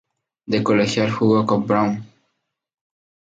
[0.51, 2.03] De colegial jugo con Brown.